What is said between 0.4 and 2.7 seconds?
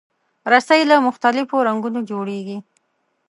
رسۍ له مختلفو رنګونو جوړېږي.